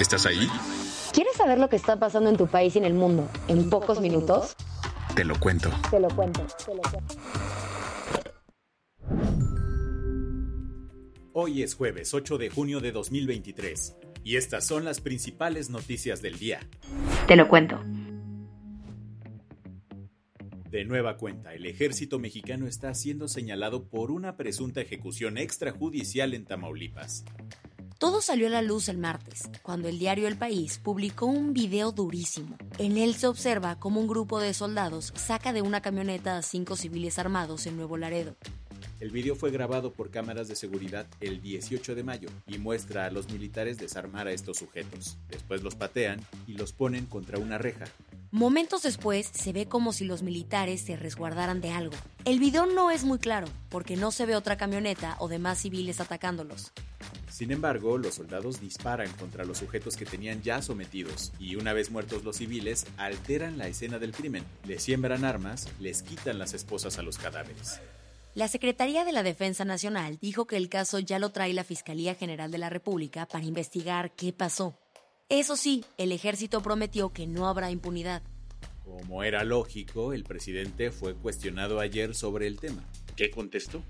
[0.00, 0.46] ¿Estás ahí?
[1.12, 4.00] ¿Quieres saber lo que está pasando en tu país y en el mundo en pocos
[4.00, 4.54] minutos?
[5.16, 5.70] Te lo cuento.
[5.90, 6.46] Te lo cuento.
[6.64, 7.14] Te lo cuento.
[11.32, 16.38] Hoy es jueves 8 de junio de 2023 y estas son las principales noticias del
[16.38, 16.60] día.
[17.26, 17.80] Te lo cuento.
[20.70, 26.44] De nueva cuenta, el ejército mexicano está siendo señalado por una presunta ejecución extrajudicial en
[26.44, 27.24] Tamaulipas.
[27.98, 31.90] Todo salió a la luz el martes, cuando el diario El País publicó un video
[31.90, 32.56] durísimo.
[32.78, 36.76] En él se observa cómo un grupo de soldados saca de una camioneta a cinco
[36.76, 38.36] civiles armados en Nuevo Laredo.
[39.00, 43.10] El video fue grabado por cámaras de seguridad el 18 de mayo y muestra a
[43.10, 45.18] los militares desarmar a estos sujetos.
[45.28, 47.86] Después los patean y los ponen contra una reja.
[48.30, 51.96] Momentos después se ve como si los militares se resguardaran de algo.
[52.24, 56.00] El video no es muy claro, porque no se ve otra camioneta o demás civiles
[56.00, 56.72] atacándolos.
[57.30, 61.90] Sin embargo, los soldados disparan contra los sujetos que tenían ya sometidos y una vez
[61.90, 66.98] muertos los civiles, alteran la escena del crimen, les siembran armas, les quitan las esposas
[66.98, 67.80] a los cadáveres.
[68.34, 72.14] La Secretaría de la Defensa Nacional dijo que el caso ya lo trae la Fiscalía
[72.14, 74.78] General de la República para investigar qué pasó.
[75.28, 78.22] Eso sí, el ejército prometió que no habrá impunidad.
[78.84, 82.82] Como era lógico, el presidente fue cuestionado ayer sobre el tema.
[83.16, 83.82] ¿Qué contestó?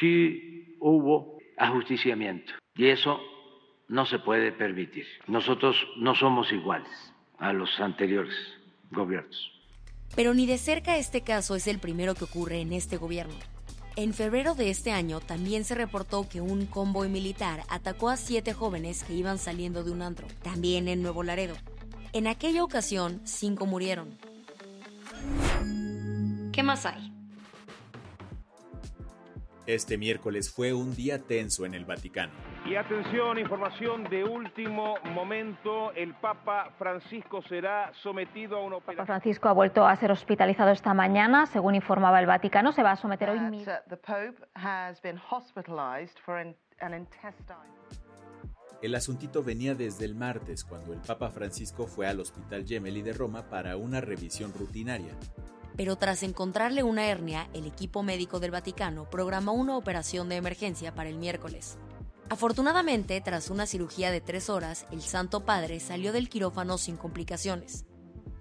[0.00, 3.20] sí hubo ajusticiamiento y eso
[3.88, 5.06] no se puede permitir.
[5.26, 6.90] Nosotros no somos iguales
[7.38, 8.34] a los anteriores
[8.90, 9.52] gobiernos.
[10.14, 13.34] Pero ni de cerca este caso es el primero que ocurre en este gobierno.
[13.96, 18.52] En febrero de este año también se reportó que un convoy militar atacó a siete
[18.52, 21.56] jóvenes que iban saliendo de un antro, también en Nuevo Laredo.
[22.12, 24.18] En aquella ocasión, cinco murieron.
[26.52, 27.15] ¿Qué más hay?
[29.66, 32.32] Este miércoles fue un día tenso en el Vaticano.
[32.64, 35.90] Y atención, información de último momento.
[35.92, 39.06] El Papa Francisco será sometido a una Papa operación.
[39.06, 41.46] Francisco ha vuelto a ser hospitalizado esta mañana.
[41.46, 43.72] Según informaba el Vaticano, se va a someter hoy mismo.
[46.94, 47.74] intestine.
[48.82, 53.14] El asuntito venía desde el martes, cuando el Papa Francisco fue al Hospital Gemelli de
[53.14, 55.16] Roma para una revisión rutinaria.
[55.76, 60.94] Pero tras encontrarle una hernia, el equipo médico del Vaticano programó una operación de emergencia
[60.94, 61.78] para el miércoles.
[62.28, 67.84] Afortunadamente, tras una cirugía de tres horas, el Santo Padre salió del quirófano sin complicaciones.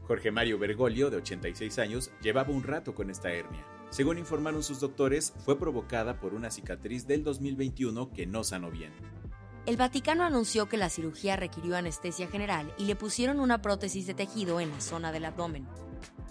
[0.07, 3.66] Jorge Mario Bergoglio, de 86 años, llevaba un rato con esta hernia.
[3.90, 8.91] Según informaron sus doctores, fue provocada por una cicatriz del 2021 que no sanó bien.
[9.66, 14.13] El Vaticano anunció que la cirugía requirió anestesia general y le pusieron una prótesis de
[14.13, 15.68] tejido en la zona del abdomen.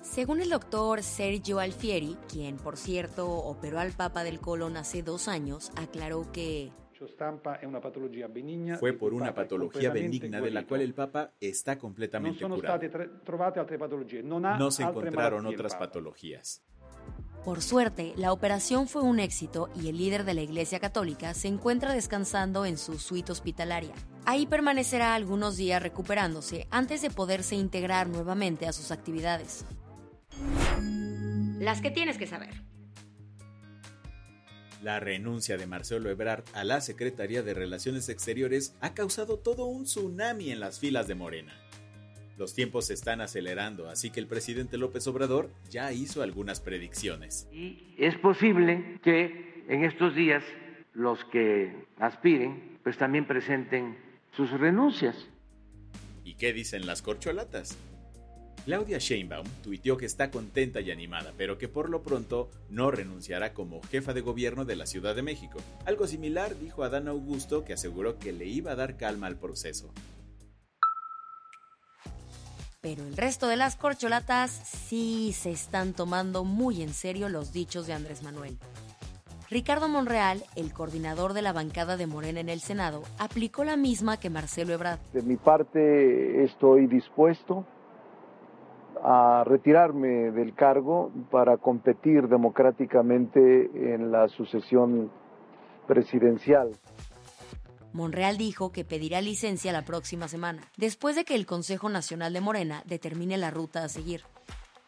[0.04, 5.28] Según el doctor Sergio Alfieri, quien por cierto operó al Papa del colon hace dos
[5.28, 6.70] años, aclaró que
[8.78, 12.80] Fue por una patología benigna de la cual el Papa está completamente curado.
[14.58, 16.62] No se encontraron otras patologías.
[17.42, 21.48] Por suerte, la operación fue un éxito y el líder de la Iglesia Católica se
[21.48, 23.94] encuentra descansando en su suite hospitalaria.
[24.26, 29.66] Ahí permanecerá algunos días recuperándose antes de poderse integrar nuevamente a sus actividades.
[31.58, 32.50] Las que tienes que saber.
[34.82, 39.84] La renuncia de Marcelo Ebrard a la Secretaría de Relaciones Exteriores ha causado todo un
[39.84, 41.54] tsunami en las filas de Morena.
[42.36, 47.48] Los tiempos se están acelerando, así que el presidente López Obrador ya hizo algunas predicciones.
[47.52, 50.42] Y es posible que en estos días
[50.92, 53.96] los que aspiren pues también presenten
[54.36, 55.16] sus renuncias.
[56.24, 57.78] ¿Y qué dicen las corcholatas?
[58.64, 63.52] Claudia Sheinbaum tuiteó que está contenta y animada, pero que por lo pronto no renunciará
[63.52, 65.58] como jefa de gobierno de la Ciudad de México.
[65.84, 69.92] Algo similar dijo Adán Augusto, que aseguró que le iba a dar calma al proceso.
[72.80, 77.86] Pero el resto de las corcholatas sí se están tomando muy en serio los dichos
[77.86, 78.56] de Andrés Manuel.
[79.50, 84.18] Ricardo Monreal, el coordinador de la bancada de Morena en el Senado, aplicó la misma
[84.18, 85.00] que Marcelo Ebrard.
[85.12, 87.66] De mi parte estoy dispuesto
[89.06, 95.10] a retirarme del cargo para competir democráticamente en la sucesión
[95.86, 96.70] presidencial.
[97.92, 102.40] Monreal dijo que pedirá licencia la próxima semana, después de que el Consejo Nacional de
[102.40, 104.22] Morena determine la ruta a seguir.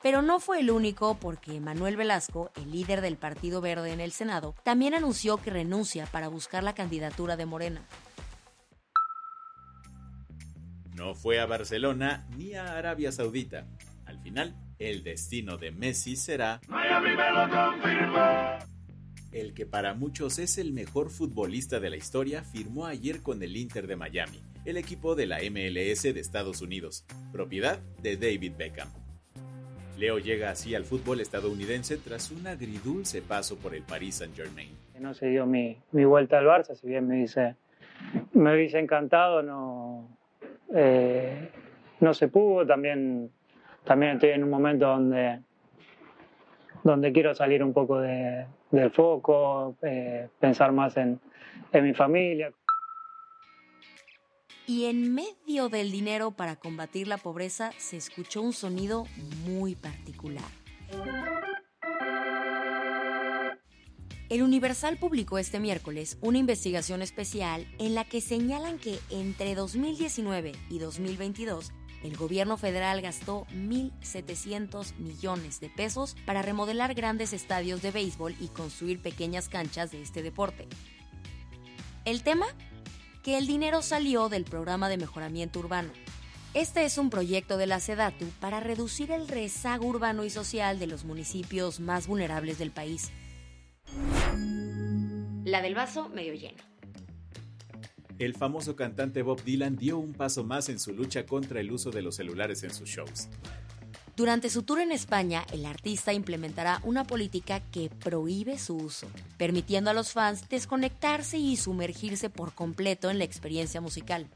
[0.02, 4.12] Pero no fue el único porque Manuel Velasco, el líder del Partido Verde en el
[4.12, 7.82] Senado, también anunció que renuncia para buscar la candidatura de Morena.
[10.94, 13.66] No fue a Barcelona ni a Arabia Saudita.
[14.26, 16.60] Final, el destino de Messi será...
[19.30, 23.56] El que para muchos es el mejor futbolista de la historia firmó ayer con el
[23.56, 28.88] Inter de Miami, el equipo de la MLS de Estados Unidos, propiedad de David Beckham.
[29.96, 34.70] Leo llega así al fútbol estadounidense tras un agridulce paso por el Paris Saint-Germain.
[34.98, 37.54] No se dio mi, vuelta al Barça, si bien me dice,
[38.32, 40.18] me hubiese encantado, no,
[40.74, 41.48] eh,
[42.00, 42.66] no se pudo.
[42.66, 43.30] También,
[43.86, 45.40] también estoy en un momento donde,
[46.82, 51.20] donde quiero salir un poco de, del foco, eh, pensar más en,
[51.72, 52.52] en mi familia.
[54.66, 59.04] Y en medio del dinero para combatir la pobreza se escuchó un sonido
[59.46, 60.42] muy particular.
[64.28, 70.50] El Universal publicó este miércoles una investigación especial en la que señalan que entre 2019
[70.68, 71.72] y 2022
[72.06, 78.48] el gobierno federal gastó 1.700 millones de pesos para remodelar grandes estadios de béisbol y
[78.48, 80.68] construir pequeñas canchas de este deporte.
[82.04, 82.46] El tema,
[83.22, 85.90] que el dinero salió del programa de mejoramiento urbano.
[86.54, 90.86] Este es un proyecto de la SEDATU para reducir el rezago urbano y social de
[90.86, 93.10] los municipios más vulnerables del país.
[95.44, 96.75] La del vaso medio lleno.
[98.18, 101.90] El famoso cantante Bob Dylan dio un paso más en su lucha contra el uso
[101.90, 103.28] de los celulares en sus shows.
[104.16, 109.90] Durante su tour en España, el artista implementará una política que prohíbe su uso, permitiendo
[109.90, 114.26] a los fans desconectarse y sumergirse por completo en la experiencia musical.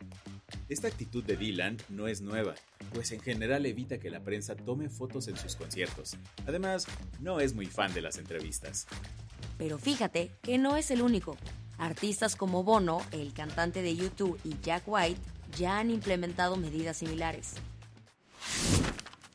[0.68, 2.54] Esta actitud de Dylan no es nueva,
[2.92, 6.16] pues en general evita que la prensa tome fotos en sus conciertos.
[6.46, 6.86] Además,
[7.20, 8.86] no es muy fan de las entrevistas.
[9.56, 11.38] Pero fíjate que no es el único.
[11.80, 15.18] Artistas como Bono, el cantante de YouTube, y Jack White
[15.56, 17.54] ya han implementado medidas similares.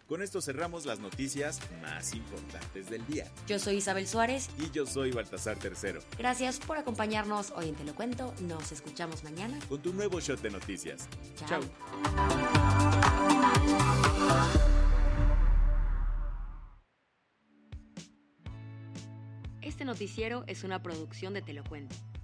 [0.08, 3.26] Con esto cerramos las noticias más importantes del día.
[3.48, 4.50] Yo soy Isabel Suárez.
[4.60, 6.02] Y yo soy Baltasar Tercero.
[6.20, 8.32] Gracias por acompañarnos hoy en Te lo cuento.
[8.42, 9.58] Nos escuchamos mañana.
[9.68, 11.10] Con tu nuevo shot de noticias.
[11.48, 11.62] Chao.
[19.64, 21.96] Este noticiero es una producción de Te lo cuento.